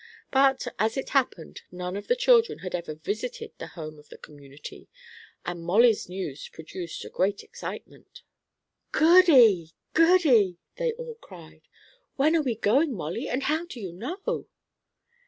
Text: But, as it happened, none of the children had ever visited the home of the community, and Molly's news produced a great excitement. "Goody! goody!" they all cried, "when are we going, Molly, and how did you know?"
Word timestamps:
But, 0.31 0.65
as 0.79 0.97
it 0.97 1.09
happened, 1.09 1.61
none 1.71 1.95
of 1.95 2.07
the 2.07 2.15
children 2.15 2.57
had 2.65 2.73
ever 2.73 2.95
visited 2.95 3.51
the 3.59 3.67
home 3.77 3.99
of 3.99 4.09
the 4.09 4.17
community, 4.17 4.89
and 5.45 5.61
Molly's 5.61 6.09
news 6.09 6.49
produced 6.49 7.05
a 7.05 7.09
great 7.11 7.43
excitement. 7.43 8.23
"Goody! 8.91 9.73
goody!" 9.93 10.57
they 10.77 10.93
all 10.93 11.19
cried, 11.21 11.67
"when 12.15 12.35
are 12.35 12.41
we 12.41 12.55
going, 12.55 12.95
Molly, 12.95 13.29
and 13.29 13.43
how 13.43 13.59
did 13.65 13.75
you 13.75 13.93
know?" 13.93 14.47